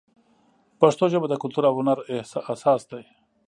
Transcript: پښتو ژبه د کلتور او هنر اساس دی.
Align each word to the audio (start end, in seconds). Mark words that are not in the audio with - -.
پښتو 0.79 1.05
ژبه 1.13 1.27
د 1.29 1.35
کلتور 1.41 1.63
او 1.67 1.73
هنر 1.79 1.97
اساس 2.53 2.81
دی. 2.91 3.03